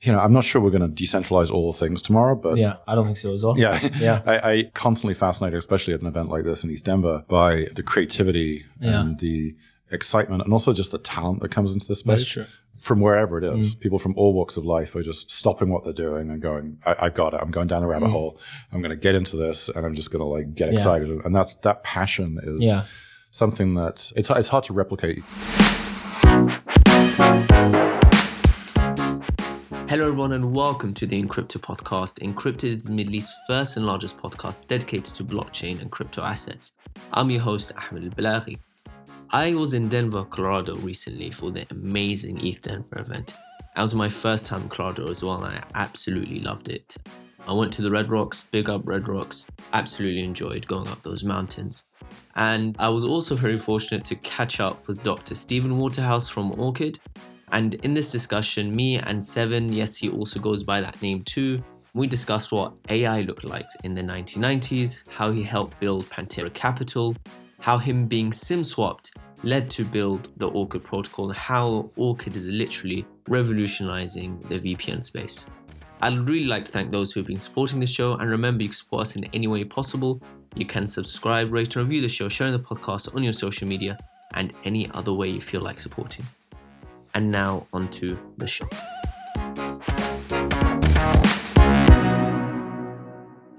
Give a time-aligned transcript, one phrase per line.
[0.00, 2.94] you know, I'm not sure we're going to decentralize all things tomorrow, but Yeah, I
[2.94, 3.58] don't think so as well.
[3.58, 4.22] yeah, Yeah.
[4.26, 7.82] I, I constantly fascinated, especially at an event like this in ETH Denver, by the
[7.82, 9.00] creativity Yeah.
[9.00, 9.56] and the
[9.90, 12.18] excitement, and also just the talent that comes into this space.
[12.20, 12.42] That's true.
[12.44, 12.48] Mm.
[12.80, 15.92] From wherever it is, people from all walks of life are just stopping what they're
[15.92, 17.40] doing and going, I, "I've got it.
[17.42, 18.38] I'm going down a rabbit hole.
[18.70, 20.72] I'm going to get into this, and I'm just going to like get Mm.
[20.74, 20.78] Yeah.
[20.78, 22.84] excited." And that's that passion is Yeah.
[23.32, 25.24] something that it's it's hard to replicate.
[29.88, 32.18] Hello, everyone, and welcome to the Encryptor podcast.
[32.18, 36.74] Encrypted is the Middle East's first and largest podcast dedicated to blockchain and crypto assets.
[37.14, 38.58] I'm your host, Ahmed Al Balaghi.
[39.30, 43.34] I was in Denver, Colorado recently for the amazing ETH Denver event.
[43.76, 46.98] That was my first time in Colorado as well, and I absolutely loved it.
[47.46, 51.24] I went to the Red Rocks, big up Red Rocks, absolutely enjoyed going up those
[51.24, 51.86] mountains.
[52.36, 55.34] And I was also very fortunate to catch up with Dr.
[55.34, 57.00] Steven Waterhouse from Orchid.
[57.52, 61.62] And in this discussion, me and Seven, yes, he also goes by that name too,
[61.94, 67.16] we discussed what AI looked like in the 1990s, how he helped build Pantera Capital,
[67.60, 72.46] how him being SIM swapped led to build the Orchid protocol, and how Orchid is
[72.48, 75.46] literally revolutionizing the VPN space.
[76.00, 78.68] I'd really like to thank those who have been supporting the show, and remember you
[78.68, 80.22] can support us in any way possible.
[80.54, 83.98] You can subscribe, rate, and review the show, sharing the podcast on your social media,
[84.34, 86.24] and any other way you feel like supporting.
[87.18, 88.68] And now onto the show.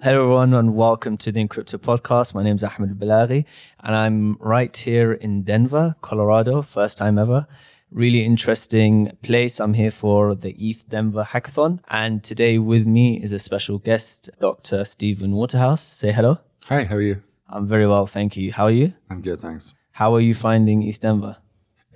[0.01, 2.33] Hello, everyone, and welcome to the Encryptor podcast.
[2.33, 3.43] My name is Ahmed Balaghi,
[3.81, 6.61] and I'm right here in Denver, Colorado.
[6.61, 7.47] First time ever.
[7.91, 9.59] Really interesting place.
[9.59, 14.29] I'm here for the ETH Denver Hackathon, and today with me is a special guest,
[14.39, 14.85] Dr.
[14.85, 15.81] Steven Waterhouse.
[15.81, 16.39] Say hello.
[16.67, 17.21] Hi, how are you?
[17.49, 18.53] I'm very well, thank you.
[18.53, 18.93] How are you?
[19.09, 19.75] I'm good, thanks.
[19.91, 21.35] How are you finding ETH Denver?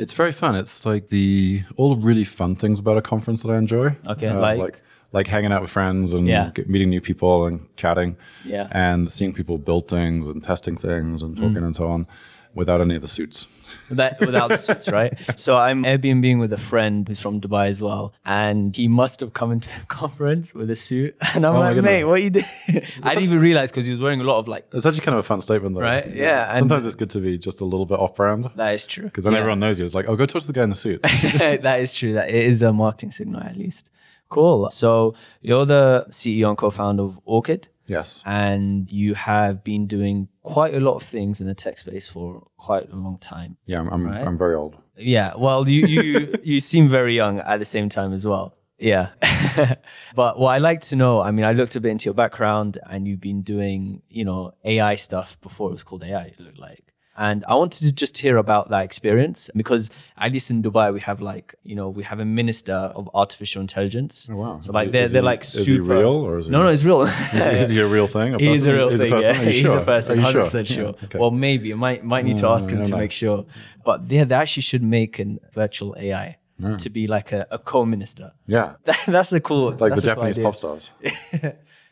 [0.04, 0.54] It's very fun.
[0.56, 3.96] It's like the all the really fun things about a conference that I enjoy.
[4.14, 4.60] Okay, Uh, like?
[4.60, 4.82] like
[5.14, 6.52] like hanging out with friends and Yeah.
[6.66, 8.18] meeting new people and chatting.
[8.44, 8.68] Yeah.
[8.72, 11.40] And seeing people build things and testing things and Mm.
[11.42, 12.08] talking and so on,
[12.54, 13.48] without any of the suits.
[13.90, 15.14] That, without the suits, right?
[15.36, 19.34] So I'm Airbnb with a friend who's from Dubai as well, and he must have
[19.34, 22.30] come into the conference with a suit, and I'm Oh like, mate, what are you
[22.30, 22.46] doing?
[23.04, 24.68] I didn't even realize because he was wearing a lot of like.
[24.74, 25.82] It's actually kind of a fun statement, though.
[25.82, 28.86] Right, yeah, and- Sometimes it's good to be just a little bit off-brand That is
[28.86, 29.06] true.
[29.06, 29.40] because then Yeah.
[29.40, 29.86] everyone knows you.
[29.86, 31.02] It's like, oh, go talk to the guy in the suit.
[31.04, 32.14] that is true.
[32.14, 33.92] That it is a marketing signal at least.
[34.30, 34.70] Cool.
[34.72, 38.24] So you're the CEO and co-founder of Orchid, yes.
[38.26, 42.48] and you have been doing quite a lot of things in the tech space for
[42.58, 43.58] quite a long time.
[43.66, 43.90] Yeah, I'm.
[43.90, 44.26] I'm, Right.
[44.28, 44.78] I'm very old.
[44.98, 48.56] Yeah, well, you you you seem very young at the same time as well.
[48.78, 49.10] Yeah,
[50.16, 52.78] but what I like to know, I mean, I looked a bit into your background,
[52.90, 56.24] and you've been doing, you know, AI stuff before it was called AI.
[56.26, 60.50] It looked like, and I wanted to just hear about that experience because at least
[60.50, 64.28] in Dubai we have like, you know, we have a minister of artificial intelligence.
[64.32, 64.60] Oh, wow.
[64.62, 66.64] So like he- they're is they're he- like is he real or is he- no
[66.64, 67.02] no it's real.
[67.34, 68.34] Is, is he a real thing?
[68.34, 69.12] A He's a real Is he thing.
[69.12, 69.36] person?
[69.36, 69.78] Yeah, he's sure?
[69.78, 70.20] a person.
[70.20, 70.84] Hundred percent sure.
[70.86, 71.20] Yeah, okay.
[71.20, 72.98] Well, maybe you might might need to mm, ask him to know.
[72.98, 73.46] make sure.
[73.86, 76.38] But yeah, they actually should make a virtual AI
[76.78, 78.32] to be like a, a co-minister.
[78.48, 79.72] yeah, That, that's a cool.
[79.72, 80.44] like the that's a cool Japanese idea.
[80.46, 80.90] pop stars.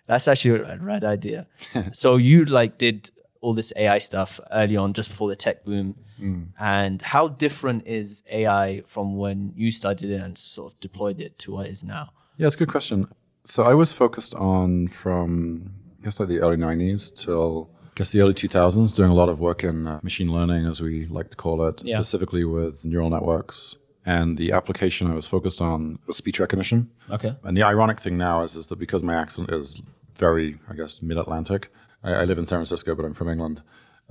[0.08, 1.48] That's actually a rad idea.
[1.92, 3.10] so you like did
[3.42, 5.96] all this AI stuff early on, just before the tech boom.
[6.20, 6.48] Mm.
[6.60, 11.38] And how different is AI from when you started it and sort of deployed it
[11.40, 12.12] to what it is now?
[12.38, 13.08] Yeah, it's a good question.
[13.44, 18.12] So I was focused on from I guess like the early '90s till I guess
[18.12, 21.30] the early 2000s, doing a lot of work in uh, machine learning, as we like
[21.32, 21.98] to call it, Yeah.
[21.98, 23.76] specifically with neural networks.
[24.06, 26.90] And the application I was focused on was speech recognition.
[27.12, 27.36] Okay.
[27.44, 29.80] And the ironic thing now is, is that because my accent is
[30.16, 31.72] very, I guess, mid-Atlantic.
[32.04, 33.62] I, I live in San Francisco, but I'm from England.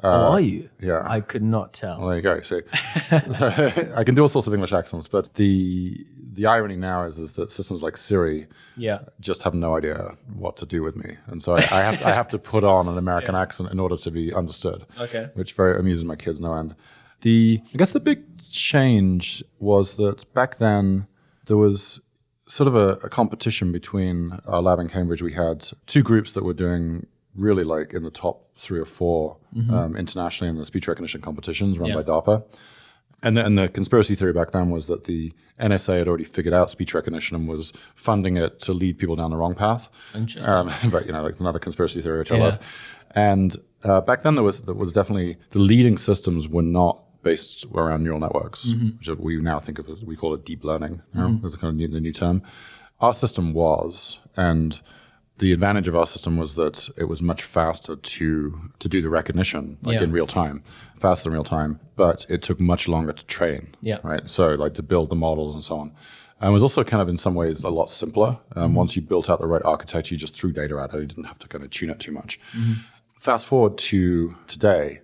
[0.02, 0.70] oh, are uh, you?
[0.80, 1.02] yeah.
[1.04, 1.98] I could not tell.
[1.98, 2.40] Well, there you go.
[2.40, 2.60] So,
[3.96, 7.32] I can do all sorts of English accents, but the the irony now is is
[7.34, 8.46] that systems like Siri
[8.76, 9.00] yeah.
[9.18, 12.12] just have no idea what to do with me, and so I, I have I
[12.12, 14.86] have to put on an American accent in order to be understood.
[14.98, 15.28] Okay.
[15.34, 16.74] which very amuses my kids no end.
[17.22, 21.06] The I guess the big change was that back then
[21.46, 22.00] there was
[22.50, 25.22] sort of a, a competition between our lab in Cambridge.
[25.22, 29.36] We had two groups that were doing really like in the top three or 4
[29.70, 31.96] um, internationally in the speech recognition competitions run Yeah.
[31.96, 32.44] by DARPA.
[33.22, 36.70] And, and the conspiracy theory back then was that the NSA had already figured out
[36.70, 39.90] speech recognition and was funding it to lead people down the wrong path.
[40.14, 40.52] Interesting.
[40.52, 42.58] Um, but you know, like another conspiracy theory which I love.
[43.14, 43.54] And
[43.84, 48.04] uh, back then, there was there was definitely the leading systems were not based around
[48.04, 48.96] neural networks, Mm-hmm.
[48.98, 51.02] which we now think of as we call it deep learning.
[51.14, 52.42] You know, as a kind of new, the new term.
[53.00, 54.80] Our system was, and
[55.40, 58.28] the advantage of our system was that it was much faster to
[58.78, 60.04] to do the recognition, like Yeah.
[60.04, 60.62] in real time,
[60.96, 61.80] faster than real time.
[61.96, 63.62] But it took much longer to train.
[63.82, 63.98] Yeah.
[64.04, 64.24] Right.
[64.30, 65.92] So like to build the models and so on.
[66.40, 68.38] And it was also kind of in some ways a lot simpler.
[68.56, 71.00] Um, Once you built out the right architecture, you just threw data at it.
[71.00, 72.40] You didn't have to kind of tune it too much.
[73.18, 75.00] Fast forward to today.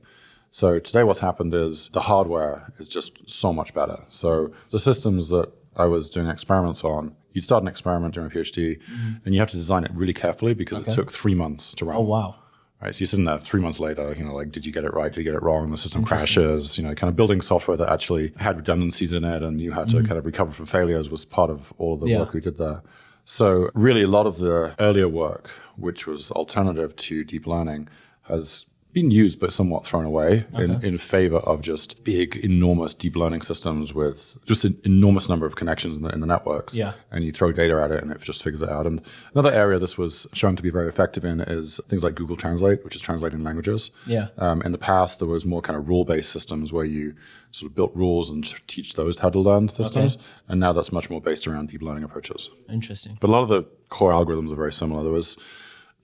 [0.50, 3.98] So today, what's happened is the hardware is just so much better.
[4.08, 8.34] So the systems that I was doing experiments on, you'd start an experiment during a
[8.34, 9.12] PhD, mm-hmm.
[9.24, 11.96] and you have to design it really carefully because it took three months to run.
[11.98, 12.34] Oh wow.
[12.82, 14.92] Right, so you're sitting there three months later, you know, like, did you get it
[14.92, 15.10] right?
[15.10, 15.70] Did you get it wrong?
[15.70, 19.42] The system crashes, you know, kind of building software that actually had redundancies in it
[19.42, 20.06] and you had to mm-hmm.
[20.06, 22.18] kind of recover from failures was part of all of the Yeah.
[22.18, 22.82] work we did there.
[23.24, 27.88] So, really, a lot of the earlier work, which was alternative to deep learning,
[28.24, 33.14] has been used but somewhat thrown away in, in favor of just big, enormous deep
[33.14, 36.94] learning systems with just an enormous number of connections in the, in the networks Yeah.
[37.10, 38.86] and you throw data at it and it just figures it out.
[38.86, 39.02] And
[39.34, 42.82] another area this was shown to be very effective in is things like Google Translate,
[42.84, 43.90] which is translating languages.
[44.06, 44.28] Yeah.
[44.38, 47.14] Um, in the past, there was more kind of rule-based systems where you
[47.50, 50.16] sort of built rules and teach those how to learn systems.
[50.48, 52.48] And now that's much more based around deep learning approaches.
[52.70, 53.18] Interesting.
[53.20, 55.02] But a lot of the core algorithms are very similar.
[55.02, 55.36] There was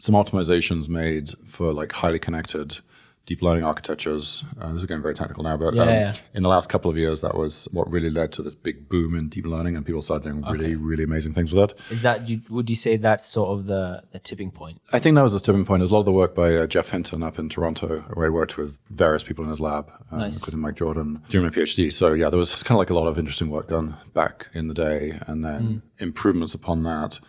[0.02, 2.78] some optimizations made for like highly connected
[3.25, 4.43] deep learning architectures.
[4.60, 6.14] Uh, this is getting very technical now, but Yeah, um, yeah.
[6.34, 9.14] in the last couple of years, that was what really led to this big boom
[9.16, 11.78] in deep learning, and people started doing really, really amazing things with it.
[11.88, 14.81] Is that you, would you say that's sort of the, the tipping point?
[14.93, 15.82] I think that was the tipping point.
[15.82, 18.31] There's a lot of the work by uh, Geoff Hinton up in Toronto, where he
[18.31, 20.38] worked with various people in his lab, um, Nice.
[20.38, 21.93] including Mike Jordan, during my PhD.
[21.93, 24.66] So yeah, there was kind of like a lot of interesting work done back in
[24.66, 27.20] the day, and then improvements upon that.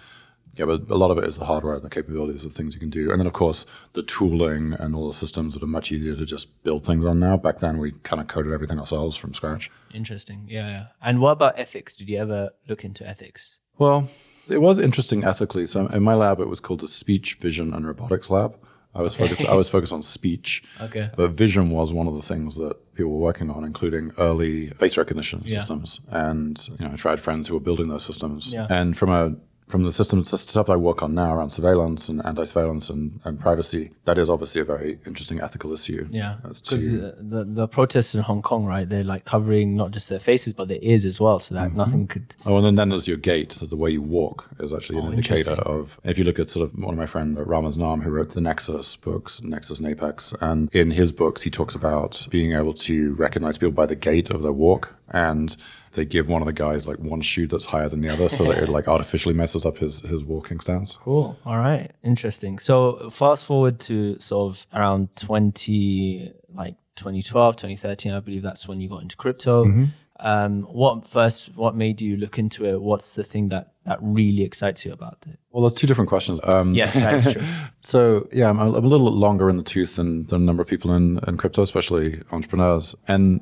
[0.56, 2.80] Yeah, but a lot of it is the hardware and the capabilities of things you
[2.80, 5.92] can do, and then of course the tooling and all the systems that are much
[5.92, 7.38] easier to just build things on now.
[7.38, 9.72] Back then, we kind of coded everything ourselves from scratch.
[9.94, 10.46] Interesting.
[10.48, 10.86] Yeah, yeah.
[11.02, 11.96] And what about ethics?
[11.96, 13.60] Did you ever look into ethics?
[13.80, 14.10] Well,
[14.50, 15.66] it was interesting ethically.
[15.68, 18.56] So in my lab, it was called the Speech, Vision, and Robotics Lab.
[18.96, 19.46] I was focused.
[19.46, 20.64] I was focused on speech.
[20.80, 21.10] Okay.
[21.18, 24.98] But vision was one of the things that people were working on, including early face
[24.98, 26.00] recognition systems.
[26.10, 28.54] And you know, I tried friends who were building those systems.
[28.54, 28.68] Yeah.
[28.70, 29.36] And from a
[29.68, 33.40] from the systems the stuff I work on now around surveillance and anti-surveillance and, and
[33.40, 36.08] privacy, that is obviously a very interesting ethical issue.
[36.12, 38.88] Yeah, because to- the, the protests in Hong Kong, right?
[38.88, 41.78] They're like covering not just their faces but their ears as well, so that Mm-hmm.
[41.78, 42.36] nothing could.
[42.46, 43.54] Oh, and then, then there's your gait.
[43.54, 46.00] So the way you walk is actually an Oh, indicator of.
[46.04, 48.42] If you look at sort of one of my friends, Ramez Naam, who wrote the
[48.42, 53.16] Nexus books, Nexus and Apex, and in his books he talks about being able to
[53.16, 55.56] recognize people by the gait of their walk, and
[55.94, 58.46] they give one of the guys like one shoe that's higher than the other, so
[58.46, 60.96] that it like artificially messes up his his walking stance.
[60.96, 61.38] Cool.
[61.46, 61.92] All right.
[62.04, 62.60] Interesting.
[62.60, 68.80] So fast forward to sort of around twenty, like 2012, 2013, I believe that's when
[68.80, 69.66] you got into crypto.
[69.66, 69.86] Mm-hmm.
[70.20, 71.56] Um, what first?
[71.56, 72.82] What made you look into it?
[72.82, 75.40] What's the thing that that really excites you about it?
[75.52, 76.40] Well, there's two different questions.
[76.44, 77.42] Um, Yes, that's true.
[77.80, 80.62] So yeah, I'm a, I'm a little longer in the tooth than, than a number
[80.62, 82.96] of people in, in crypto, especially entrepreneurs.
[83.08, 83.42] And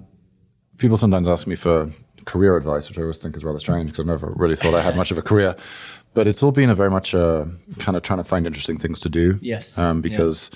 [0.77, 1.91] people sometimes ask me for
[2.25, 4.81] career advice, which I always think is rather strange because I've never really thought I
[4.81, 5.55] had much of a career.
[6.13, 7.45] But it's all been a very much uh,
[7.79, 9.39] kind of trying to find interesting things to do.
[9.41, 10.01] Yes, Um, yeah.
[10.01, 10.51] because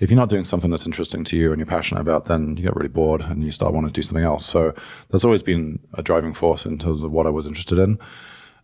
[0.00, 2.64] if you're not doing something that's interesting to you and you're passionate about, then you
[2.64, 4.44] get really bored and you start wanting to do something else.
[4.44, 4.74] So
[5.10, 7.98] that's always been a driving force in terms of what I was interested in.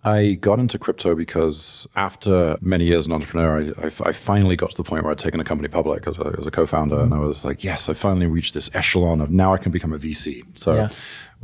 [0.04, 4.56] I got into crypto because after many years as an entrepreneur, I, I, I finally
[4.56, 7.00] got to the point where I'd taken a company public as a, as a co-founder,
[7.00, 9.92] and I was like, yes, I finally reached this echelon of now I can become
[9.92, 10.42] a VC.
[10.58, 10.88] So Yeah.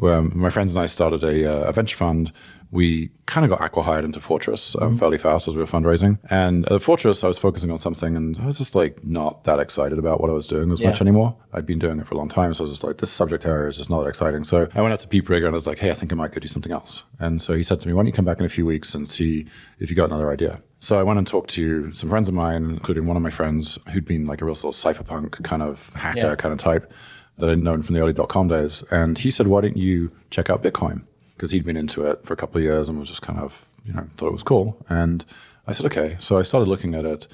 [0.03, 2.33] Um, my friends and I started a, uh, a venture fund.
[2.71, 6.19] We kind of got acqui-hired into Fortress um, fairly fast as we were fundraising.
[6.31, 9.59] And at Fortress, I was focusing on something, and I was just like not that
[9.59, 10.91] excited about what I was doing as Yeah.
[10.91, 11.35] much anymore.
[11.55, 13.47] I'd been doing it for a long time, so I was just like, this subject
[13.47, 14.45] area is just not that exciting.
[14.45, 16.17] So I went out to Pete Briger and I was like, hey, I think I
[16.17, 17.05] might go do something else.
[17.19, 18.95] And so he said to me, why don't you come back in a few weeks
[18.95, 19.47] and see
[19.79, 20.61] if you got another idea?
[20.81, 23.79] So I went and talked to some friends of mine, including one of my friends
[23.93, 26.35] who'd been like a real sort of cypherpunk kind of hacker Yeah.
[26.37, 26.93] kind of type
[27.39, 28.83] that I'd known from the early dot com days.
[28.91, 31.03] And he said, why don't you check out Bitcoin?
[31.37, 33.67] Because he'd been into it for a couple of years and was just kind of,
[33.85, 34.77] you know, thought it was cool.
[34.89, 35.25] And
[35.67, 36.17] I said, okay.
[36.19, 37.29] So I started looking at it.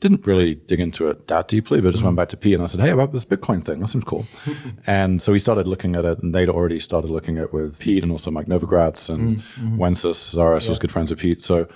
[0.00, 2.66] Didn't really dig into it that deeply, but just went back to Pete and I
[2.66, 4.26] said, hey, about this Bitcoin thing, that seems cool.
[4.86, 7.80] and so we started looking at it, and they'd already started looking at it with
[7.80, 9.80] Pete and also Mike Novogratz and mm-hmm.
[9.80, 11.42] Wences Casares was good friends with Pete.
[11.42, 11.66] So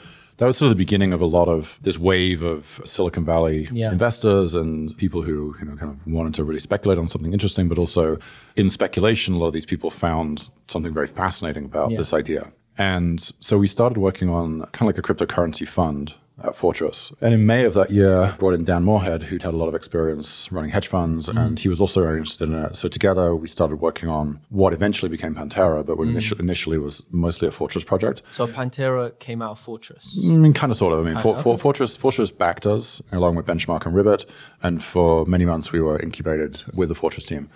[0.42, 3.68] that was sort of the beginning of a lot of this wave of Silicon Valley
[3.72, 3.92] Yeah.
[3.92, 7.68] investors and people who you know kind of wanted to really speculate on something interesting,
[7.68, 8.18] but also
[8.56, 11.98] in speculation, a lot of these people found something very fascinating about Yeah.
[11.98, 12.52] this idea.
[12.76, 17.12] And so we started working on kind of like a cryptocurrency fund at Fortress.
[17.20, 19.74] And in May of that year, brought in Dan Morehead, who'd had a lot of
[19.74, 21.38] experience running hedge funds, mm-hmm.
[21.38, 22.76] and he was also very interested in it.
[22.76, 26.10] So together we started working on what eventually became Pantera, but what mm.
[26.10, 28.22] initially, initially was mostly a Fortress project.
[28.30, 30.18] So Pantera came out of Fortress.
[30.24, 31.06] Mm, I mean, kind of, sort of.
[31.06, 34.24] I mean, For, For- Fortress, Fortress backed us along with Benchmark and Ribbit,
[34.62, 37.48] and for many months we were incubated with the Fortress team.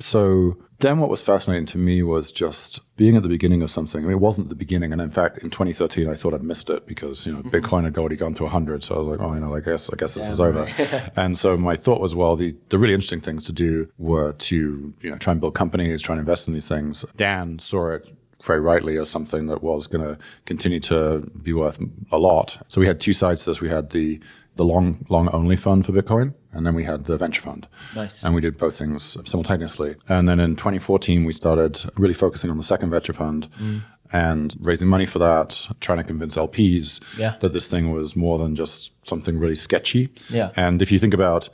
[0.00, 4.00] So then what was fascinating to me was just being at the beginning of something.
[4.00, 4.92] I mean, it wasn't the beginning.
[4.92, 7.98] And in fact, in 2013, I thought I'd missed it because, you know, Bitcoin had
[7.98, 8.84] already gone to 100.
[8.84, 10.68] So I was like, oh, you know, I guess, I guess this is over.
[11.16, 14.94] and so my thought was, well, the, the really interesting things to do were to,
[15.00, 17.04] you know, try and build companies, try and invest in these things.
[17.16, 18.12] Dan saw it
[18.44, 21.80] very rightly as something that was going to continue to be worth
[22.12, 22.64] a lot.
[22.68, 23.60] So we had two sides to this.
[23.60, 24.20] We had the
[24.54, 27.66] the long long only fund for Bitcoin, and then we had the venture fund.
[27.94, 28.24] Nice.
[28.24, 29.94] And we did both things simultaneously.
[30.08, 33.48] And then in 2014, we started really focusing on the second venture fund.
[33.58, 33.82] Mm.
[34.10, 37.36] And raising money for that, trying to convince LPs Yeah.
[37.40, 40.08] that this thing was more than just something really sketchy.
[40.30, 40.50] Yeah.
[40.56, 41.48] And if you think about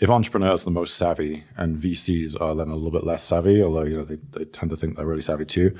[0.00, 3.62] if entrepreneurs are the most savvy and VCs are then a little bit less savvy,
[3.62, 5.76] although you know they, they tend to think they're really savvy too,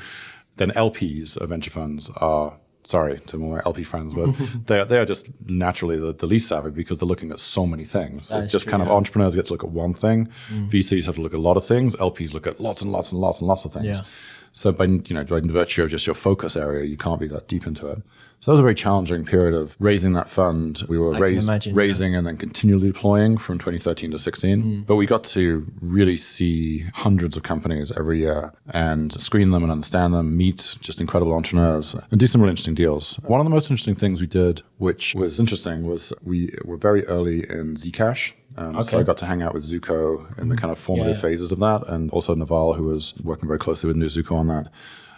[0.59, 4.35] then LPs of venture funds are sorry to my LP friends, but
[4.67, 7.67] they are, they are just naturally the, the least savvy because they're looking at so
[7.67, 8.29] many things.
[8.29, 8.95] That it's just true, kind of yeah.
[8.95, 8.97] Mm.
[8.97, 11.65] entrepreneurs get to look at one thing, VCs have to look at a lot of
[11.65, 13.99] things, LPs look at lots and lots and lots and lots of things.
[13.99, 14.05] Yeah.
[14.53, 17.49] So by you know by virtue of just your focus area, you can't be that
[17.49, 18.03] deep into it.
[18.43, 20.83] So that was a very challenging period of raising that fund.
[20.89, 21.79] We were raised, imagine, yeah.
[21.79, 24.63] raising and then continually deploying from 2013 to 16.
[24.65, 24.85] Mm.
[24.87, 29.71] But we got to really see hundreds of companies every year and screen them and
[29.71, 33.15] understand them, meet just incredible entrepreneurs, and do some really interesting deals.
[33.23, 37.07] One of the most interesting things we did, which was interesting, was we were very
[37.07, 38.33] early in Zcash.
[38.57, 38.89] Um, So Okay.
[38.89, 38.97] Mm-hmm.
[38.97, 41.23] I got to hang out with Zooko in the kind of formative Yeah.
[41.23, 44.49] phases of that, and also Naval, who was working very closely with New Zooko on
[44.49, 44.67] that.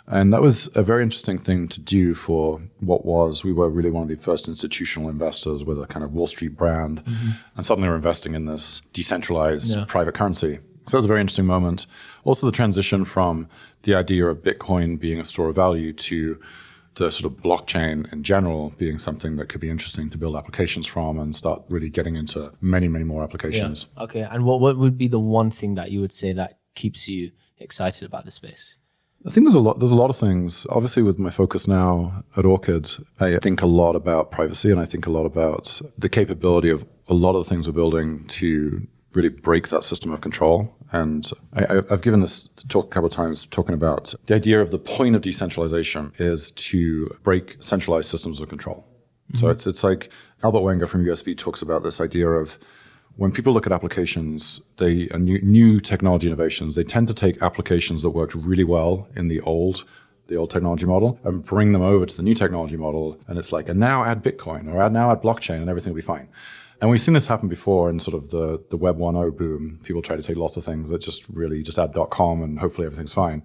[0.06, 3.90] And that was a very interesting thing to do for what was, we were really
[3.90, 7.02] one of the first institutional investors with a kind of Wall Street brand.
[7.56, 9.80] And suddenly we're investing in this decentralized Mm-hmm.
[9.80, 9.84] Yeah.
[9.88, 10.58] private currency.
[10.86, 11.86] So that was a very interesting moment.
[12.24, 13.48] Also, the transition from
[13.84, 16.38] the idea of Bitcoin being a store of value to
[16.96, 20.86] the sort of blockchain in general being something that could be interesting to build applications
[20.86, 23.86] from and start really getting into many, many more applications.
[23.98, 24.20] Okay.
[24.20, 27.32] And what, what would be the one thing that you would say that keeps you
[27.58, 28.76] excited about the space?
[29.26, 29.78] I think there's a lot.
[29.78, 30.66] There's a lot of things.
[30.68, 32.90] Obviously, with my focus now at Orchid,
[33.20, 36.86] I think a lot about privacy, and I think a lot about the capability of
[37.08, 40.76] a lot of the things we're building to really break that system of control.
[40.92, 44.70] And I, I've given this talk a couple of times, talking about the idea of
[44.70, 48.86] the point of decentralization is to break centralized systems of control.
[49.34, 49.52] So mm-hmm.
[49.52, 50.10] it's it's like
[50.42, 52.58] Albert Wenger from USV talks about this idea of
[53.16, 57.40] when people look at applications, they uh, new, new technology innovations, they tend to take
[57.42, 59.84] applications that worked really well in the old
[60.26, 63.18] the old technology model and bring them over to the new technology model.
[63.28, 65.98] And it's like, and now add Bitcoin or add now add blockchain and everything will
[65.98, 66.28] be fine.
[66.80, 69.80] And we've seen this happen before in sort of the, the Web 1.0 boom.
[69.82, 72.86] People try to take lots of things that just really just add .com and hopefully
[72.86, 73.42] everything's fine.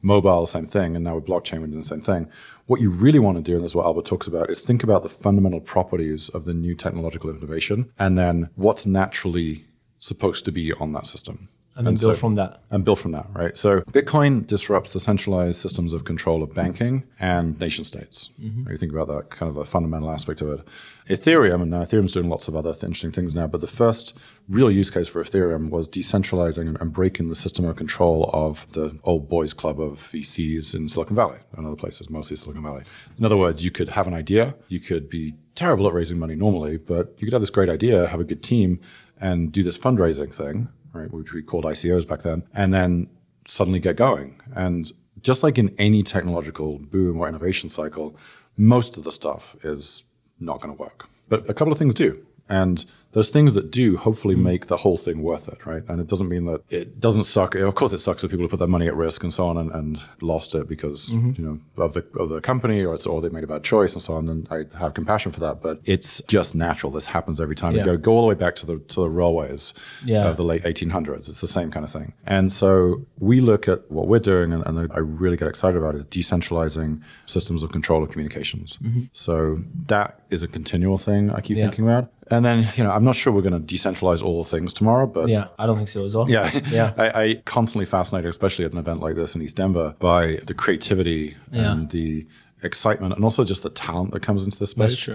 [0.00, 0.96] Mobile, same thing.
[0.96, 2.28] And now with blockchain, we're doing the same thing.
[2.66, 4.82] What you really want to do, and this is what Albert talks about, is think
[4.82, 9.66] about the fundamental properties of the new technological innovation and then what's naturally
[9.98, 11.48] supposed to be on that system.
[11.74, 12.60] And then build from that.
[12.70, 13.56] And build from that, right?
[13.56, 18.30] So Bitcoin disrupts the centralized systems of control of banking and nation states.
[18.40, 18.70] Mm-hmm.
[18.70, 20.68] You think about that kind of a fundamental aspect of it.
[21.08, 24.14] Ethereum, and now Ethereum's doing lots of other th- interesting things now, but the first
[24.48, 28.70] real use case for Ethereum was decentralizing and, and breaking the system of control of
[28.72, 32.84] the old boys club of VCs in Silicon Valley and other places, mostly Silicon Valley.
[33.18, 36.34] In other words, you could have an idea, you could be terrible at raising money
[36.34, 38.80] normally, but you could have this great idea, have a good team,
[39.20, 43.08] and do this fundraising thing, right, which we called ICOs back then, and then
[43.46, 44.40] suddenly get going.
[44.54, 48.16] And just like in any technological boom or innovation cycle,
[48.56, 50.04] most of the stuff is
[50.38, 51.08] not going to work.
[51.28, 52.24] But a couple of things do.
[52.48, 54.42] And those things that do hopefully mm.
[54.42, 55.82] make the whole thing worth it, right?
[55.88, 57.54] And it doesn't mean that it doesn't suck.
[57.54, 59.70] Of course, it sucks for people put their money at risk and so on and,
[59.70, 61.32] and lost it because mm-hmm.
[61.40, 63.92] you know of the of the company or it's, or they made a bad choice
[63.92, 64.28] and so on.
[64.28, 66.90] And I have compassion for that, but it's just natural.
[66.90, 67.74] This happens every time.
[67.74, 67.80] Yeah.
[67.80, 70.28] You go go all the way back to the to the railways Yeah.
[70.28, 71.28] of the late 1800s.
[71.28, 72.14] It's the same kind of thing.
[72.26, 75.94] And so we look at what we're doing, and, and I really get excited about
[75.94, 78.78] it, is decentralizing systems of control of communications.
[79.12, 81.58] So that is a continual thing I keep Mm-hmm.
[81.58, 81.62] Yeah.
[81.70, 82.12] thinking about.
[82.32, 85.06] And then, you know, I'm not sure we're going to decentralize all the things tomorrow,
[85.06, 86.28] but Yeah, I don't think so as well.
[86.28, 86.94] yeah, Yeah.
[86.96, 90.54] I, I constantly fascinated, especially at an event like this in ETH Denver, by the
[90.54, 91.70] creativity Yeah.
[91.72, 92.26] and the
[92.64, 95.08] excitement, and also just the talent that comes into this space.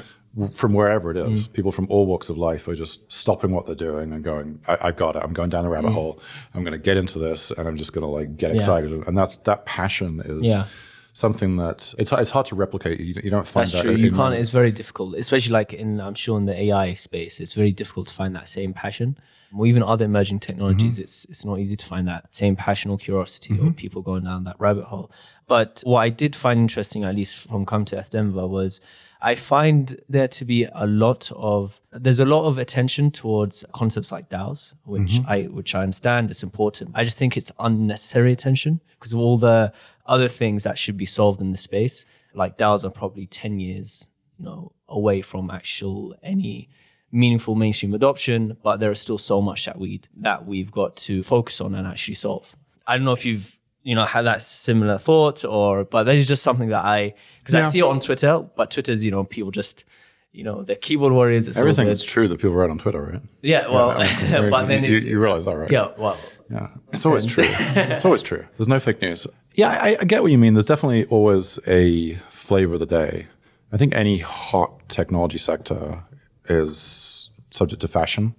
[0.55, 1.47] From wherever it is.
[1.47, 1.53] Mm.
[1.53, 4.77] people from all walks of life are just stopping what they're doing and going, I,
[4.81, 5.23] "I've got it.
[5.23, 6.19] I'm going down a rabbit hole.
[6.53, 8.55] I'm going to get into this, and I'm just going to like get Mm.
[8.55, 8.59] Yeah.
[8.61, 10.65] excited." And that's that passion is Yeah.
[11.13, 12.99] something that it's it's hard to replicate.
[12.99, 13.81] You, you don't find That's that.
[13.83, 13.91] true.
[13.93, 14.35] in- You can't.
[14.35, 18.07] It's very difficult, especially like in I'm sure in the AI space, it's very difficult
[18.09, 19.17] to find that same passion.
[19.57, 21.03] Or even other emerging technologies, Mm-hmm.
[21.03, 24.43] it's it's not easy to find that same passion or curiosity or people going down
[24.43, 25.09] that rabbit hole.
[25.47, 28.81] But what I did find interesting, at least from Come to Earth Denver, was
[29.21, 34.11] I find there to be a lot of there's a lot of attention towards concepts
[34.11, 35.29] like DAOs, which mm-hmm.
[35.29, 36.91] I which I understand is important.
[36.93, 39.73] I just think it's unnecessary attention because of all the
[40.05, 42.05] other things that should be solved in the space.
[42.33, 46.69] Like DAOs are probably ten years, you know, away from actual any
[47.11, 51.23] meaningful mainstream adoption, but there is still so much that we that we've got to
[51.23, 52.55] focus on and actually solve.
[52.85, 56.27] I don't know if you've you know had that similar thought or but that is
[56.27, 57.65] just something that I because Yeah.
[57.67, 59.85] I see it on Twitter, but Twitter's you know people just
[60.33, 61.47] you know they're keyboard warriors.
[61.47, 63.21] It's Everything is true that people write on Twitter, right?
[63.41, 63.89] yeah, well,
[64.25, 65.71] Very- but then you, it's you realize that, right?
[65.71, 66.17] yeah, well,
[66.51, 67.45] Yeah, it's always true.
[67.93, 68.43] it's always true.
[68.57, 69.25] There's no fake news.
[69.55, 70.53] Yeah, I, I get what you mean.
[70.53, 73.27] There's definitely always a flavor of the day.
[73.73, 76.03] I think any hot technology sector
[76.49, 78.35] is subject to fashion.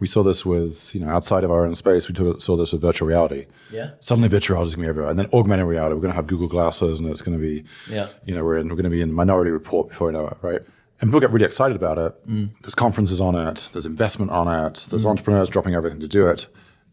[0.00, 2.72] We saw this with, you know, outside of our own space, we took- saw this
[2.72, 3.46] with virtual reality.
[3.70, 3.92] Yeah.
[4.00, 5.10] Suddenly virtual reality is going to be everywhere.
[5.10, 7.64] And then augmented reality, we're going to have Google Glasses and it's going to be,
[7.88, 8.08] Yeah.
[8.24, 10.36] you know, we're, in, we're going to be in Minority Report before you know it,
[10.42, 10.60] right?
[11.00, 12.26] And people get really excited about it.
[12.28, 12.50] Mm.
[12.62, 15.10] There's conferences on it, there's investment on it, there's mm.
[15.10, 16.46] entrepreneurs dropping everything to do it.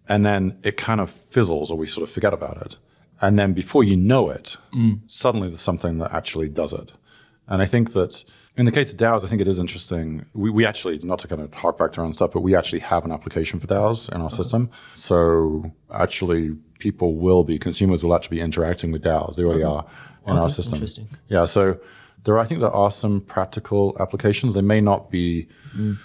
[0.08, 2.77] And then it kind of fizzles or we sort of forget about it.
[3.22, 5.00] And then before you know it, mm.
[5.05, 6.91] suddenly there's something that actually does it.
[7.48, 8.24] And I think that
[8.58, 10.25] in the case of DAOs, I think it is interesting.
[10.34, 12.55] We, we actually, not to kind of hark back to our own stuff, but we
[12.55, 14.70] actually have an application for DAOs in our system.
[14.93, 19.36] So actually, people will be, consumers will actually be interacting with DAOs.
[19.36, 19.86] They already are
[20.27, 20.74] in our system.
[20.74, 21.10] interesting.
[21.29, 21.46] Yeah.
[21.46, 21.79] So
[22.25, 24.53] there, I think there are some practical applications.
[24.53, 25.98] They may not be mm.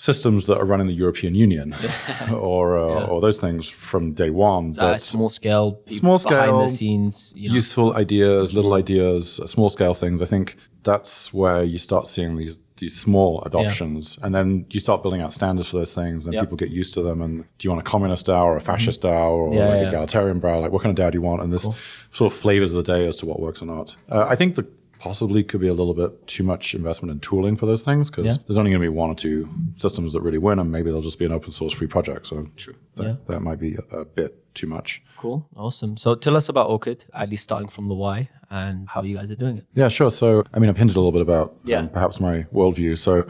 [0.00, 1.74] Systems that are run in the European Union
[2.32, 4.66] or, uh, or those things from day one.
[4.78, 7.54] uh, but small scale, Small behind scale, the scenes, you know.
[7.54, 10.22] useful ideas, little ideas, small scale things.
[10.22, 15.02] I think that's where you start seeing these these small adoptions, and then you start
[15.02, 16.40] building out standards for those things, and Yeah.
[16.40, 17.20] people get used to them.
[17.20, 19.88] And do you want a communist DAO or a fascist DAO or Yeah, like yeah.
[19.88, 20.62] egalitarian DAO?
[20.62, 21.42] Like what kind of DAO do you want?
[21.42, 21.68] And there's
[22.10, 23.96] sort of flavors of the day as to what works or not.
[24.10, 24.66] Uh, I think that
[25.00, 28.26] possibly could be a little bit too much investment in tooling for those things because
[28.26, 28.42] Yeah.
[28.46, 31.00] there's only going to be one or two systems that really win, and maybe they'll
[31.00, 32.26] just be an open source free project.
[32.26, 32.74] So True.
[32.96, 33.14] That, Yeah.
[33.28, 35.02] that might be a, a bit too much.
[35.16, 35.96] Cool, awesome.
[35.96, 39.30] So tell us about Orchid, at least starting from the why and how you guys
[39.30, 39.64] are doing it.
[39.74, 40.10] Yeah, sure.
[40.12, 41.78] So, I mean, I've hinted a little bit about Yeah.
[41.80, 42.98] um, perhaps my worldview.
[42.98, 43.24] So,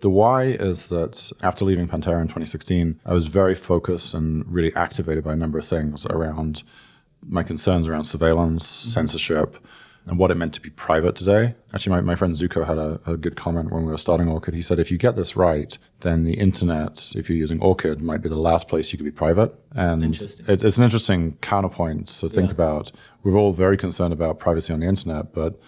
[0.00, 4.72] the why is that after leaving Pantera in 2016, I was very focused and really
[4.76, 6.62] activated by a number of things around
[7.26, 9.58] my concerns around surveillance, censorship,
[10.08, 11.54] and what it meant to be private today.
[11.74, 14.54] Actually, my, my friend Zooko had a, a good comment when we were starting Orchid.
[14.54, 18.22] He said, if you get this right, then the internet, if you're using Orchid, might
[18.22, 19.54] be the last place you could be private.
[19.76, 20.46] And Interesting.
[20.48, 22.52] it's, an interesting counterpoint to think Yeah.
[22.54, 22.90] about.
[23.22, 25.60] We're all very concerned about privacy on the internet, but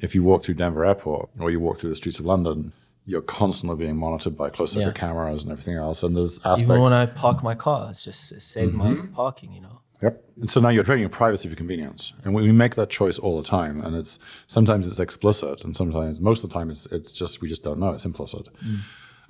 [0.00, 2.72] if you walk through Denver Airport or you walk through the streets of London,
[3.06, 4.92] you're constantly being monitored by close Yeah.
[4.92, 6.02] cameras and everything else.
[6.02, 6.62] And there's aspects.
[6.62, 9.14] Even when I park my car, it's just it saved my Mm-hmm.
[9.14, 9.80] parking, you know.
[10.02, 10.24] Yep.
[10.40, 13.18] And so now you're trading your privacy for convenience, and we we make that choice
[13.18, 13.80] all the time.
[13.80, 17.48] And it's sometimes it's explicit, and sometimes most of the time it's it's just we
[17.48, 17.90] just don't know.
[17.90, 18.48] It's implicit.
[18.64, 18.80] Mm.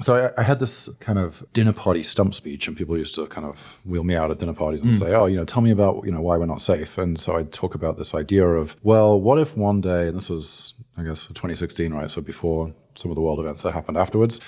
[0.00, 3.26] So I, I had this kind of dinner party stump speech, and people used to
[3.26, 4.98] kind of wheel me out at dinner parties and mm.
[4.98, 7.36] say, "Oh, you know, tell me about you know why we're not safe." And so
[7.36, 11.02] I'd talk about this idea of, well, what if one day, and this was I
[11.02, 12.10] guess 2016, right?
[12.10, 14.40] So before some of the world events that happened afterwards.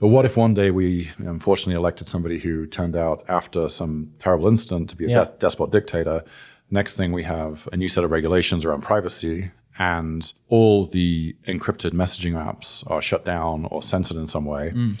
[0.00, 4.48] But what if one day we unfortunately elected somebody who turned out after some terrible
[4.48, 5.24] incident to be a Yeah.
[5.24, 6.24] de- despot dictator?
[6.70, 11.92] Next thing we have a new set of regulations around privacy, and all the encrypted
[11.92, 14.72] messaging apps are shut down or censored in some way.
[14.74, 14.96] Mm.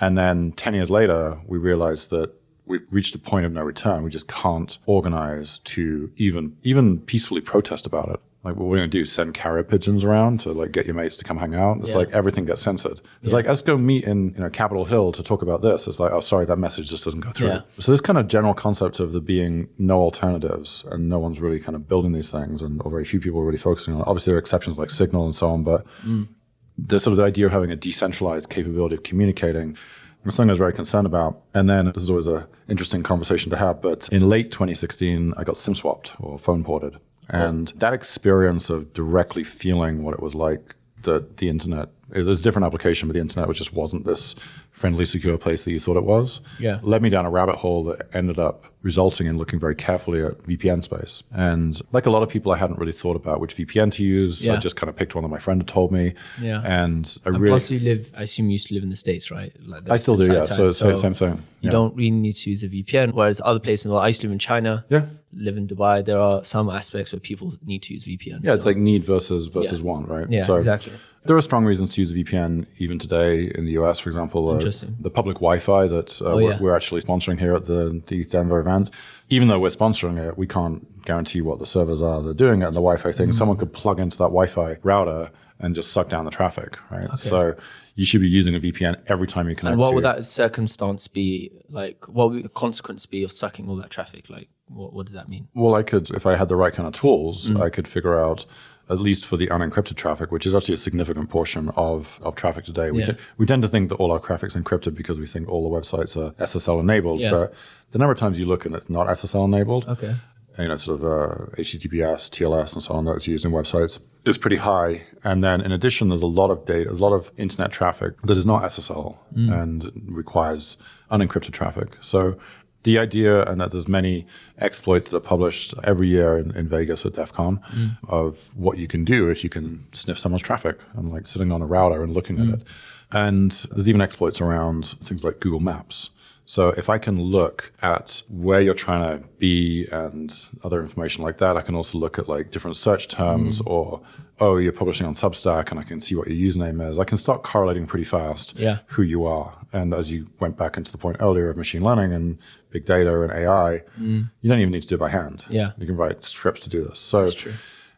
[0.00, 2.32] And then 10 years later, we realize that
[2.66, 4.02] we've reached a point of no return.
[4.02, 8.20] We just can't organize to even even peacefully protest about it.
[8.44, 11.16] Like what we're going to do, send carrier pigeons around to like get your mates
[11.16, 11.78] to come hang out.
[11.78, 11.98] It's Yeah.
[11.98, 13.00] like everything gets censored.
[13.22, 15.88] It's like let's go meet in you know Capitol Hill to talk about this.
[15.88, 17.48] It's like oh sorry that message just doesn't go through.
[17.48, 17.60] Yeah.
[17.78, 21.58] So this kind of general concept of there being no alternatives and no one's really
[21.58, 24.06] kind of building these things and or very few people are really focusing on it.
[24.06, 26.28] Obviously there are exceptions like Signal and so on, but mm.
[26.76, 29.76] the sort of the idea of having a decentralized capability of communicating
[30.24, 31.42] was something I was very concerned about.
[31.54, 33.82] And then this is always an interesting conversation to have.
[33.82, 36.98] But in late 2016, I got SIM swapped or phone ported.
[37.28, 42.42] And that experience of directly feeling what it was like that the internet is a
[42.42, 44.34] different application, but the internet which just wasn't this
[44.70, 46.40] friendly, secure place that you thought it was.
[46.58, 46.80] Yeah.
[46.82, 50.42] Led me down a rabbit hole that ended up resulting in looking very carefully at
[50.42, 51.22] VPN space.
[51.32, 54.40] And like a lot of people, I hadn't really thought about which VPN to use.
[54.44, 56.14] So I just kind of picked one that my friend had told me.
[56.40, 56.60] Yeah.
[56.64, 57.52] And I And really.
[57.52, 58.12] plus, you live.
[58.16, 59.52] I assume you used to live in the states, right?
[59.64, 60.44] Like I still do, yeah.
[60.44, 60.72] So, time.
[60.72, 61.34] so same thing.
[61.60, 61.70] You Yeah.
[61.70, 63.12] don't really need to use a VPN.
[63.14, 64.84] Whereas other places the world, I used to live in China.
[64.90, 65.06] Yeah.
[65.32, 66.04] Live in Dubai.
[66.04, 68.40] There are some aspects where people need to use VPN.
[68.42, 70.28] Yeah, so- it's like need versus versus want, right?
[70.30, 70.92] Yeah, exactly.
[71.26, 74.50] There are strong reasons to use a VPN even today in the US, for example.
[74.50, 74.58] uh,
[75.00, 76.58] the public Wi-Fi that uh, we're, yeah.
[76.60, 78.90] we're actually sponsoring here at the, the Denver event.
[79.30, 82.62] Even though we're sponsoring it, we can't guarantee what the servers are that are doing
[82.62, 83.30] it and the Wi-Fi thing.
[83.30, 83.34] Mm.
[83.34, 87.08] Someone could plug into that Wi-Fi router and just suck down the traffic, right?
[87.16, 87.54] So
[87.94, 89.72] you should be using a VPN every time you connect.
[89.72, 92.08] And what would that circumstance be like?
[92.08, 94.28] What would the consequence be of sucking all that traffic?
[94.28, 95.48] Like, what, what does that mean?
[95.54, 97.62] Well, I could, if I had the right kind of tools, Mm.
[97.62, 98.46] I could figure out,
[98.90, 102.64] at least for the unencrypted traffic, which is actually a significant portion of, of traffic
[102.64, 102.90] today.
[102.90, 103.12] We, Yeah.
[103.12, 105.74] te- we tend to think that all our traffic's encrypted because we think all the
[105.80, 107.30] websites are SSL enabled, Yeah.
[107.30, 107.54] but
[107.92, 110.14] the number of times you look and it's not SSL enabled, Okay.
[110.58, 114.36] you know, sort of uh, HTTPS, TLS, and so on that's used in websites is
[114.38, 115.02] pretty high.
[115.22, 118.20] And then in addition, there's a lot of data, there's a lot of internet traffic
[118.22, 120.76] that is not SSL and requires
[121.10, 121.96] unencrypted traffic.
[122.00, 122.36] So
[122.84, 124.26] the idea, and that there's many
[124.58, 127.96] exploits that are published every year in, in Vegas at DEF CON mm.
[128.08, 131.60] of what you can do if you can sniff someone's traffic and like sitting on
[131.60, 132.54] a router and looking at mm.
[132.54, 132.62] it.
[133.10, 136.10] And there's even exploits around things like Google Maps.
[136.46, 141.38] So if I can look at where you're trying to be and other information like
[141.38, 143.66] that, I can also look at like different search terms mm.
[143.66, 144.02] or
[144.40, 146.98] oh, you're publishing on Substack and I can see what your username is.
[146.98, 148.78] I can start correlating pretty fast Yeah.
[148.88, 149.56] who you are.
[149.72, 152.38] And as you went back into the point earlier of machine learning and
[152.70, 154.30] big data and AI, mm.
[154.40, 155.44] you don't even need to do it by hand.
[155.48, 155.72] Yeah.
[155.78, 156.98] You can write scripts to do this.
[156.98, 157.52] So true.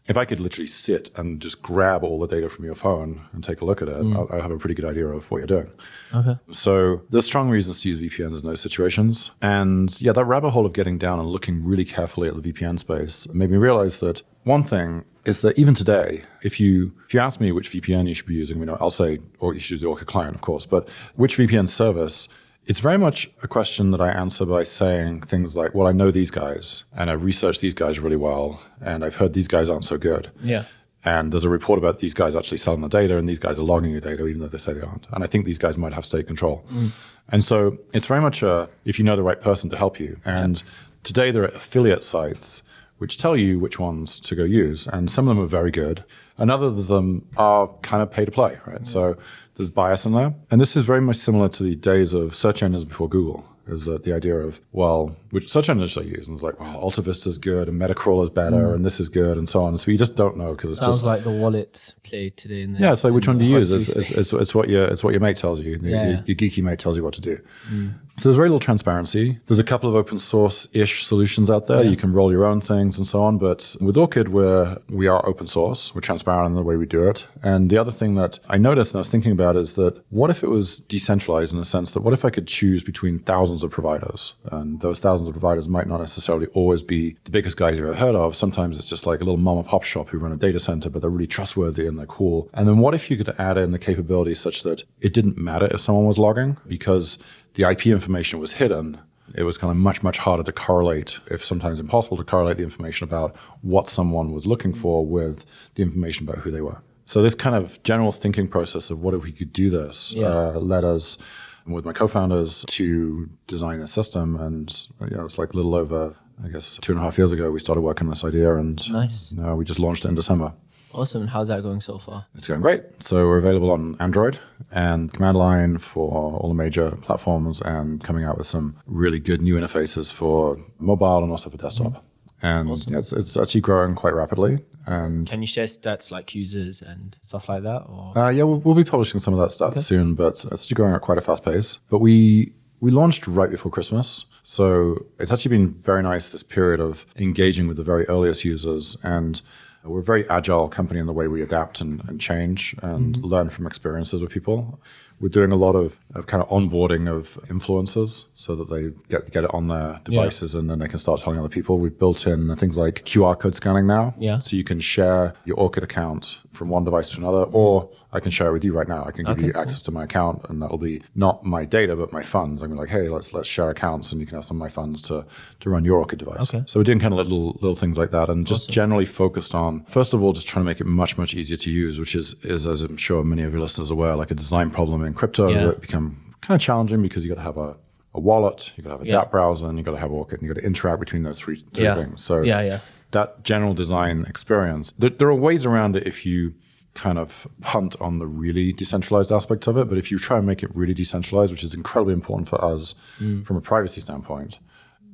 [0.09, 3.43] If I could literally sit and just grab all the data from your phone and
[3.43, 4.15] take a look at it, mm.
[4.15, 5.71] I'll, I'll have a pretty good idea of what you're doing.
[6.15, 6.37] Okay.
[6.53, 9.31] So there's strong reasons to use VPNs in those situations.
[9.43, 12.79] And yeah, that rabbit hole of getting down and looking really carefully at the VPN
[12.79, 17.21] space made me realize that one thing is that even today, if you if you
[17.21, 19.73] ask me which VPN you should be using, you know, I'll say, or you should
[19.73, 22.29] use the Orchid client, of course, but which VPN service,
[22.67, 26.11] it's very much a question that I answer by saying things like, well, I know
[26.11, 29.85] these guys and I've researched these guys really well, and I've heard these guys aren't
[29.85, 30.31] so good.
[30.43, 30.65] Yeah.
[31.05, 33.63] And there's a report about these guys actually selling the data, and these guys are
[33.63, 35.07] logging your data, even though they say they aren't.
[35.13, 36.65] And I think these guys might have state control.
[36.73, 36.91] Mm.
[37.29, 40.19] And so it's very much a, if you know the right person to help you.
[40.25, 40.61] And
[41.05, 42.65] today there are affiliate sites
[42.99, 44.87] which tell you which ones to go use.
[44.87, 46.03] And some of them are very good,
[46.39, 48.83] and others of them are kind of pay to play, right?
[48.83, 48.87] Mm.
[48.87, 49.17] So
[49.57, 50.35] there's bias in there.
[50.51, 53.45] And this is very much similar to the days of search engines before Google.
[53.67, 56.29] Is that the idea of well, which search engines should I use?
[56.29, 58.75] And it's like, well, AltaVista is good, and Metacrawler is better, mm.
[58.75, 59.77] and this is good, and so on.
[59.79, 62.63] So you just don't know because it's Sounds just like the wallet play today.
[62.63, 63.73] In the, yeah, it's like which one do you use?
[63.73, 65.73] It's, it's, it's, what your it's what your mate tells you.
[65.73, 66.09] Your, Yeah.
[66.09, 67.41] your, your geeky mate tells you what to do.
[67.69, 67.95] Mm.
[68.19, 69.41] So there's very little transparency.
[69.47, 71.85] There's a couple of open source ish solutions out there.
[71.85, 73.37] You can roll your own things and so on.
[73.37, 75.95] But with Orchid, we're we are open source.
[75.95, 77.27] We're transparent in the way we do it.
[77.43, 80.31] And the other thing that I noticed and I was thinking about is that what
[80.31, 83.56] if it was decentralized in the sense that what if I could choose between thousands
[83.63, 87.77] of providers, and those thousands of providers might not necessarily always be the biggest guys
[87.77, 88.35] you've ever heard of.
[88.37, 90.91] Sometimes it's just like a little mom and pop shop who run a data center,
[90.91, 92.49] but they're really trustworthy and they're cool.
[92.55, 95.69] And then what if you could add in the capability such that it didn't matter
[95.71, 97.19] if someone was logging because
[97.55, 98.99] the IP information was hidden.
[99.35, 102.63] It was kind of much, much harder to correlate, if sometimes impossible to correlate the
[102.63, 106.81] information about what someone was looking for with the information about who they were.
[107.07, 110.27] So this kind of general thinking process of what if we could do this Yeah.
[110.27, 111.19] uh, led us
[111.67, 114.37] with my co-founders to design the system.
[114.37, 117.33] And you know, it's like a little over, I guess, two and a half years
[117.33, 119.33] ago, we started working on this idea, and Nice.
[119.33, 120.53] you know, we just launched it in December.
[120.95, 121.21] Awesome.
[121.23, 122.25] And how's that going so far?
[122.35, 123.03] It's going great.
[123.03, 124.39] So we're available on Android
[124.71, 129.43] and command line for all the major platforms and coming out with some really good
[129.43, 132.03] new interfaces for mobile and also for desktop.
[132.43, 134.59] And yeah, it's, it's actually growing quite rapidly.
[134.87, 137.83] And Can you share stats like users and stuff like that?
[137.89, 140.75] Or uh, yeah, we'll, we'll be publishing some of that stuff soon, but it's actually
[140.77, 141.81] growing at quite a fast pace.
[141.91, 146.79] But we we launched right before Christmas, so it's actually been very nice this period
[146.79, 149.41] of engaging with the very earliest users and.
[149.85, 153.51] We're a very agile company in the way we adapt and, and change and learn
[153.51, 154.81] from experiences with people.
[155.21, 159.31] We're doing a lot of, of kind of onboarding of influencers so that they get
[159.33, 161.79] get it on their devices and then they can start telling other people.
[161.79, 164.15] We've built in things like QR code scanning now.
[164.19, 164.39] Yeah.
[164.39, 168.31] So you can share your Orchid account from one device to another, or I can
[168.31, 169.05] share it with you right now.
[169.05, 172.13] I can give you access to my account, and that'll be not my data, but
[172.13, 172.63] my funds.
[172.63, 175.03] I'm like, hey, let's let's share accounts, and you can have some of my funds
[175.03, 175.27] to
[175.61, 176.55] to run your Orchid device.
[176.55, 176.65] Okay.
[176.67, 179.85] So we're doing kind of little little things like that, and just generally focused on
[179.85, 182.35] first of all, just trying to make it much much easier to use, which is
[182.45, 185.15] is as I'm sure many of your listeners are aware, like a design problem in
[185.15, 185.67] crypto Yeah.
[185.67, 187.77] that become kind of challenging because you got to have a
[188.15, 189.17] a wallet, you got to have a Yeah.
[189.25, 191.39] dApp browser, and you got to have Orchid, and you got to interact between those
[191.39, 191.95] three three Yeah.
[191.95, 192.23] things.
[192.23, 192.79] So Yeah, yeah.
[193.11, 194.93] that general design experience.
[194.99, 196.55] There, there are ways around it if you
[196.95, 200.47] kind of punt on the really decentralized aspect of it, but if you try and
[200.47, 203.45] make it really decentralized, which is incredibly important for us Mm.
[203.45, 204.59] from a privacy standpoint,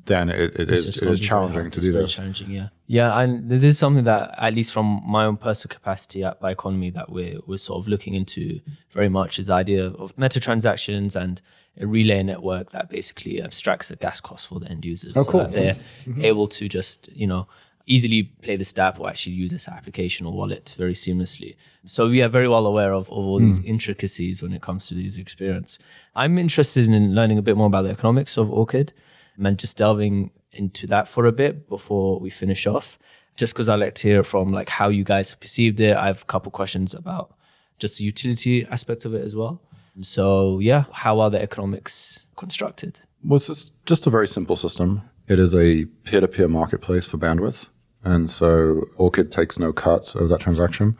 [0.07, 2.15] then it, it, is, it gonna is challenging to It's do this.
[2.15, 6.25] Challenging, yeah, yeah, and this is something that, at least from my own personal capacity
[6.25, 8.61] at Biconomy, that we're we're sort of looking into
[8.91, 11.41] very much is the idea of meta transactions and
[11.81, 15.17] a relay network that basically abstracts the gas cost for the end users.
[15.17, 16.25] Oh, so that they're mm-hmm.
[16.25, 17.47] able to just you know
[17.87, 21.57] easily play this app or actually use this application or wallet very seamlessly.
[21.85, 23.67] So we are very well aware of, of all these hmm.
[23.67, 25.81] intricacies when it comes to the user experience.
[26.15, 28.93] I'm interested in learning a bit more about the economics of Orchid
[29.37, 32.99] and then just delving into that for a bit before we finish off.
[33.37, 35.97] Just because I like to hear from like how you guys have perceived it.
[35.97, 37.35] I have a couple questions about
[37.79, 39.63] just the utility aspect of it as well.
[40.01, 43.01] So yeah, how are the economics constructed?
[43.25, 45.03] Well, it's just, a very simple system.
[45.29, 47.69] It is a peer to peer marketplace for bandwidth.
[48.05, 50.97] And so Orchid takes no cut of that transaction.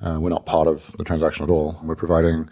[0.00, 1.80] Uh, we're not part of the transaction at all.
[1.82, 2.48] We're providing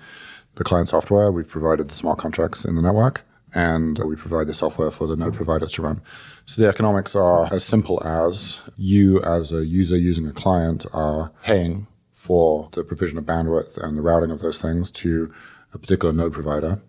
[0.57, 4.55] the client software, we've provided the smart contracts in the network, and we provide the
[4.55, 6.03] software for the node providers to run.
[6.47, 11.31] So the economics are as simple as you, as a user using a client, are
[11.43, 15.33] paying for the provision of bandwidth and the routing of those things to
[15.73, 16.81] a particular node provider.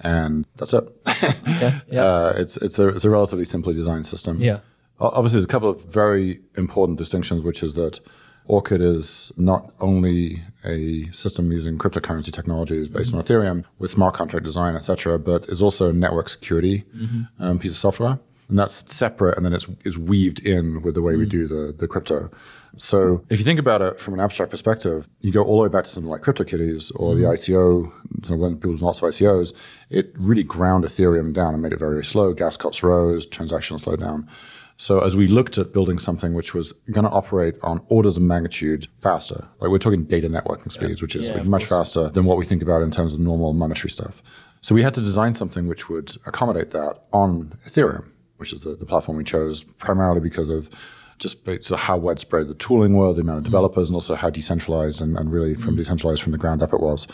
[0.00, 0.84] And that's it.
[1.06, 1.80] Okay.
[1.90, 2.02] Yeah.
[2.04, 4.40] Uh, it's it's a it's a relatively simply designed system.
[4.40, 4.60] Yeah.
[5.00, 8.00] Obviously, there's a couple of very important distinctions, which is that
[8.46, 14.44] Orchid is not only a system using cryptocurrency technologies based on Ethereum with smart contract
[14.44, 17.42] design, etc., but is also a network security mm-hmm.
[17.42, 21.02] um, piece of software, and that's separate, and then it's is weaved in with the
[21.02, 21.30] way we mm.
[21.30, 22.30] do the the crypto.
[22.76, 25.68] So if you think about it from an abstract perspective, you go all the way
[25.68, 27.52] back to something like CryptoKitties or the mm-hmm.
[27.52, 28.26] ICO.
[28.26, 29.52] So when people do lots of ICOs,
[29.90, 32.32] it really ground Ethereum down and made it very, very slow.
[32.32, 34.28] Gas costs rose, transactions slowed down.
[34.76, 38.22] So as we looked at building something which was going to operate on orders of
[38.22, 41.90] magnitude faster, like we're talking data networking speeds, which is Yeah, much course.
[41.92, 44.22] faster than what we think about in terms of normal monetary stuff.
[44.60, 48.06] So we had to design something which would accommodate that on Ethereum,
[48.38, 50.70] which is the, the platform we chose primarily because of
[51.18, 53.50] just how widespread the tooling were, the amount of mm-hmm.
[53.50, 55.76] developers, and also how decentralized and, and really from mm-hmm.
[55.76, 57.06] decentralized from the ground up it was.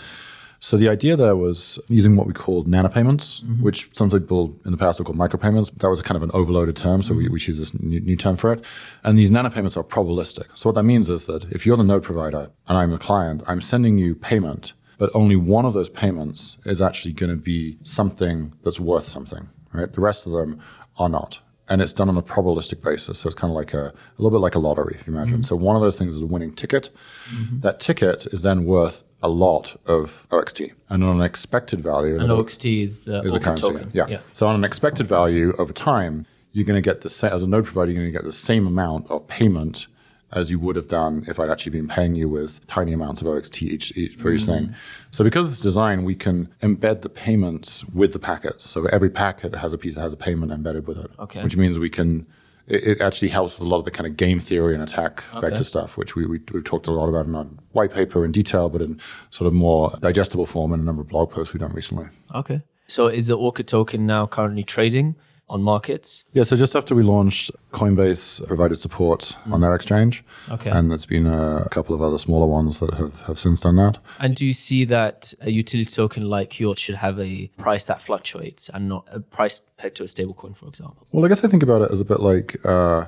[0.62, 3.62] So the idea there was using what we called nanopayments, mm-hmm.
[3.62, 5.72] which some people in the past have called micropayments.
[5.78, 7.32] That was kind of an overloaded term, so we, mm-hmm.
[7.32, 8.62] we choose this new, new term for it.
[9.02, 10.46] And these nanopayments are probabilistic.
[10.54, 13.42] So what that means is that if you're the node provider and I'm a client,
[13.48, 17.78] I'm sending you payment, but only one of those payments is actually going to be
[17.82, 19.90] something that's worth something, right?
[19.90, 20.60] The rest of them
[20.98, 21.40] are not.
[21.70, 23.20] And it's done on a probabilistic basis.
[23.20, 25.36] So it's kind of like a, a little bit like a lottery, if you imagine.
[25.36, 25.42] Mm-hmm.
[25.44, 26.90] So one of those things is a winning ticket.
[27.60, 30.72] That ticket is then worth a lot of OXT.
[30.88, 33.62] And on an expected value, And OXT is the is a currency.
[33.62, 33.90] token.
[33.92, 34.20] Yeah.
[34.32, 37.46] So on an expected value over time, you're going to get the same as a
[37.46, 37.92] node provider.
[37.92, 39.86] You're going to get the same amount of payment
[40.32, 43.26] as you would have done if I'd actually been paying you with tiny amounts of
[43.26, 44.66] OXT each, each for each Mm-hmm.
[44.66, 44.74] thing.
[45.10, 48.68] So because of this design, we can embed the payments with the packets.
[48.68, 51.10] So every packet has a piece that has a payment embedded with it.
[51.18, 51.42] Okay.
[51.42, 52.26] Which means we can.
[52.70, 55.22] It, it actually helps with a lot of the kind of game theory and attack
[55.40, 58.32] vector stuff, which we, we we've talked a lot about in our white paper in
[58.32, 61.60] detail, but in sort of more digestible form in a number of blog posts we've
[61.60, 62.06] done recently.
[62.34, 62.62] Okay.
[62.86, 65.16] So is the Orchid token now currently trading
[65.50, 66.24] on markets?
[66.32, 70.24] Yeah, so just after we launched, Coinbase provided support on their exchange.
[70.50, 70.70] Okay.
[70.70, 73.98] And there's been a couple of other smaller ones that have, have since done that.
[74.18, 78.00] And do you see that a utility token like yours should have a price that
[78.00, 81.06] fluctuates and not a price pegged to a stablecoin, for example?
[81.12, 83.06] Well, I guess I think about it as a bit like uh,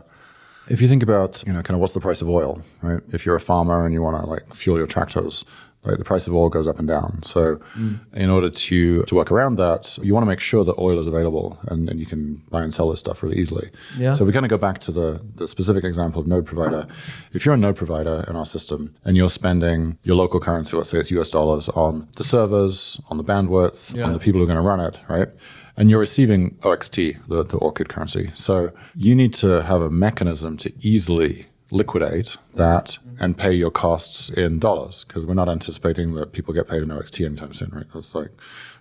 [0.68, 3.00] if you think about, you know, kind of what's the price of oil, right?
[3.12, 5.44] If you're a farmer and you want to like fuel your tractors,
[5.85, 7.23] like the price of oil goes up and down.
[7.23, 7.99] So mm.
[8.12, 11.07] in order to, to work around that, you want to make sure that oil is
[11.07, 13.71] available and, and you can buy and sell this stuff really easily.
[13.99, 14.12] Yeah.
[14.12, 16.87] So we kind of go back to the, the specific example of node provider.
[17.33, 20.90] If you're a node provider in our system and you're spending your local currency, let's
[20.90, 24.05] say it's US dollars, on the servers, on the bandwidth, Yeah.
[24.05, 25.29] on the people who are going to run it, right?
[25.77, 26.97] And you're receiving OXT,
[27.29, 28.31] the, the Orchid currency.
[28.35, 34.28] So you need to have a mechanism to easily liquidate that and pay your costs
[34.28, 37.87] in dollars because we're not anticipating that people get paid in OXT anytime soon, right?
[37.92, 38.30] That's like,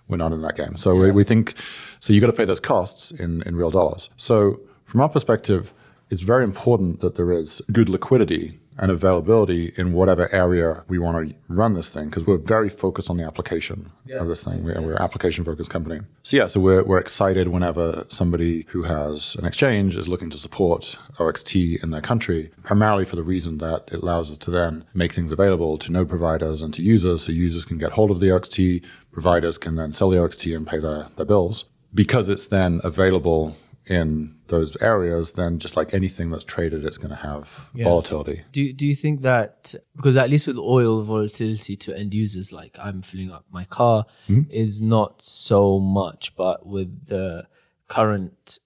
[0.08, 0.76] we're not in that game.
[0.76, 1.54] So we, we think,
[2.00, 4.10] so you got to pay those costs in, in real dollars.
[4.16, 5.72] So from our perspective,
[6.10, 11.28] it's very important that there is good liquidity and availability in whatever area we want
[11.28, 14.64] to run this thing because we're very focused on the application of this thing.
[14.64, 16.00] We're, we're an application focused company.
[16.22, 20.38] So, yeah, so we're, we're excited whenever somebody who has an exchange is looking to
[20.38, 24.84] support OXT in their country, primarily for the reason that it allows us to then
[24.94, 28.20] make things available to node providers and to users so users can get hold of
[28.20, 31.66] the OXT, providers can then sell the OXT and pay their, their bills.
[31.94, 33.54] Because it's then available
[33.86, 38.42] in those areas, then just like anything that's traded, it's going to have volatility.
[38.52, 42.78] Do do you think that because at least with oil volatility to end users, like
[42.78, 44.42] I'm filling up my car, hmm?
[44.50, 47.48] is not so much, but with the
[47.88, 48.58] current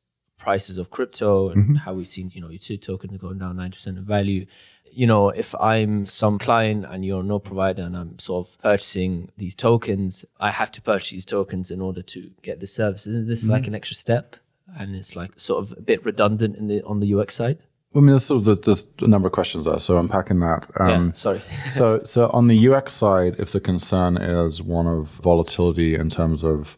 [0.46, 1.74] prices of crypto and mm-hmm.
[1.76, 4.46] how we've seen, you know, utility tokens going down 90% in value.
[4.92, 9.30] You know, if I'm some client and you're node provider and I'm sort of purchasing
[9.36, 13.06] these tokens, I have to purchase these tokens in order to get the service.
[13.06, 13.52] Isn't this mm-hmm.
[13.52, 14.36] like an extra step?
[14.78, 17.58] And it's like sort of a bit redundant in the on the UX side.
[17.94, 20.68] I mean, there's sort of the, there's a number of questions there, so unpacking that.
[20.78, 21.42] Um, yeah, sorry.
[21.72, 26.44] so, so on the UX side, if the concern is one of volatility in terms
[26.44, 26.76] of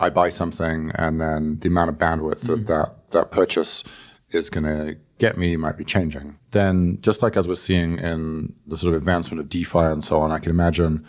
[0.00, 3.84] I buy something and then the amount of bandwidth that that, that purchase
[4.30, 8.54] is going to get me might be changing, then just like as we're seeing in
[8.66, 11.04] the sort of advancement of DeFi and so on, I can imagine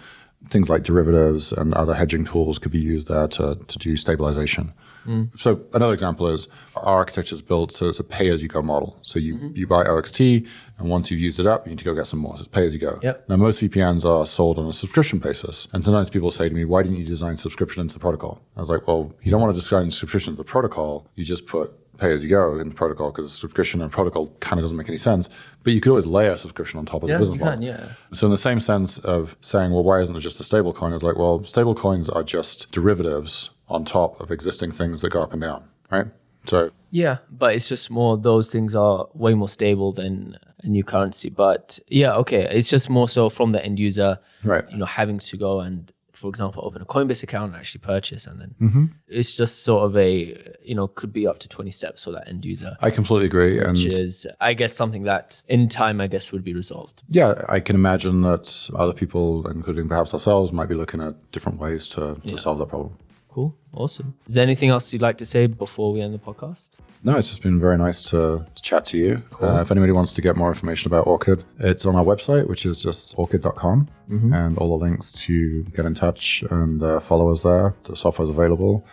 [0.50, 4.74] things like derivatives and other hedging tools could be used there to, to do stabilization.
[5.06, 5.38] Mm.
[5.38, 8.98] So another example is our architecture is built so it's a pay-as-you-go model.
[9.02, 9.56] So you, mm-hmm.
[9.56, 12.20] you buy OXT, and once you've used it up, you need to go get some
[12.20, 12.36] more.
[12.36, 13.00] So it's pay-as-you-go.
[13.02, 13.30] Yep.
[13.30, 16.66] Now most VPNs are sold on a subscription basis, and sometimes people say to me,
[16.66, 19.54] "Why didn't you design subscription into the protocol?" I was like, "Well, you don't want
[19.54, 21.08] to design subscription into the protocol.
[21.16, 24.90] You just put pay-as-you-go in the protocol because subscription and protocol kind of doesn't make
[24.90, 25.30] any sense.
[25.64, 27.64] But you could always layer subscription on top of the business model.
[27.64, 27.88] yeah.
[28.14, 30.94] So in the same sense of saying, well, why isn't there just a stable coin?
[30.94, 35.22] It's like, well, stable coins are just derivatives on top of existing things that go
[35.22, 36.08] up and down, right?
[36.46, 40.84] So Yeah, but it's just more those things are way more stable than a new
[40.84, 41.30] currency.
[41.30, 44.70] But yeah, okay, it's just more so from the end user, Right.
[44.70, 48.28] You know, having to go and, for example, open a Coinbase account and actually purchase,
[48.28, 48.86] and then mm-hmm.
[49.08, 52.28] it's just sort of a you know could be up to twenty steps for that
[52.30, 53.60] end user, I completely agree.
[53.60, 57.04] And which is I guess something that in time I guess would be resolved.
[57.10, 61.60] yeah, I can imagine that other people, including perhaps ourselves, might be looking at different
[61.60, 62.98] ways to, to solve that problem.
[63.36, 64.16] Cool, awesome.
[64.28, 66.78] Is there anything else you'd like to say before we end the podcast?
[67.04, 69.24] No, it's just been very nice to, to chat to you.
[69.42, 72.66] Uh, if anybody wants to get more information about Orchid, it's on our website, which
[72.66, 77.44] is just orchid.com, and all the links to get in touch and uh, follow us
[77.44, 77.76] there.
[77.84, 78.86] The software is available,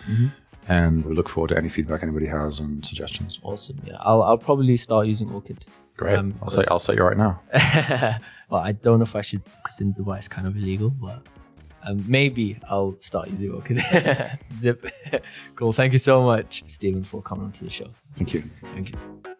[0.68, 3.38] and we look forward to any feedback anybody has and suggestions.
[3.44, 3.80] Awesome.
[3.84, 5.64] Yeah, I'll I'll probably start using Orchid.
[5.96, 6.18] Great.
[6.18, 7.40] Um, I'll say I'll say you right now.
[8.50, 11.22] well, I don't know if I should because in Dubai it's kind of illegal, but
[11.86, 13.80] um, maybe I'll start using Orchid.
[14.58, 14.86] Zip.
[15.54, 15.72] cool.
[15.72, 17.88] Thank you so much, Steven, for coming onto the show.
[18.16, 18.44] Thank you.
[18.74, 19.31] Thank you.